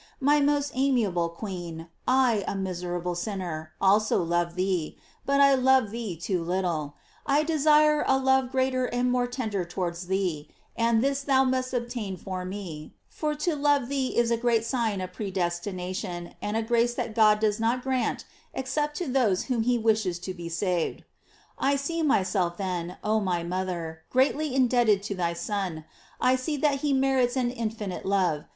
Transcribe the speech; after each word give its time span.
My 0.19 0.39
most 0.39 0.71
amiable 0.73 1.29
queen, 1.29 1.87
I, 2.07 2.43
a 2.47 2.55
miserable 2.55 3.13
sinner, 3.13 3.73
also 3.79 4.17
love 4.23 4.55
thee, 4.55 4.97
but 5.27 5.39
I 5.39 5.53
love 5.53 5.91
thee 5.91 6.17
too 6.19 6.43
little: 6.43 6.95
I 7.27 7.43
desire 7.43 8.03
a 8.07 8.17
love 8.17 8.49
greater 8.51 8.85
and 8.87 9.11
more 9.11 9.27
tender 9.27 9.63
towards 9.63 10.07
thee; 10.07 10.49
and 10.75 11.03
this 11.03 11.21
thou 11.21 11.43
must 11.43 11.71
obtain 11.71 12.17
for 12.17 12.45
me, 12.45 12.95
for 13.09 13.35
to 13.35 13.55
love 13.55 13.89
thee 13.89 14.17
is 14.17 14.31
a 14.31 14.37
great 14.37 14.65
sign 14.65 15.01
of 15.01 15.13
predestination, 15.13 16.33
and 16.41 16.57
a 16.57 16.63
grace 16.63 16.95
that 16.95 17.13
God 17.13 17.39
does 17.39 17.59
not 17.59 17.83
grant 17.83 18.25
except 18.55 18.97
to 18.97 19.07
those 19.07 19.43
whom 19.43 19.61
he 19.61 19.77
wishes 19.77 20.17
to 20.21 20.33
be 20.33 20.49
saved. 20.49 21.03
I 21.59 21.75
see 21.75 22.01
myself 22.01 22.57
then, 22.57 22.97
oh 23.03 23.19
my 23.19 23.43
mother, 23.43 24.01
greatly 24.09 24.55
in 24.55 24.67
debted 24.67 25.03
to 25.03 25.13
thy 25.13 25.33
Son. 25.33 25.85
I 26.19 26.37
see 26.37 26.57
that 26.57 26.79
he 26.79 26.91
merits 26.91 27.35
an 27.37 27.51
in 27.51 27.69
finite 27.69 28.03
love. 28.03 28.45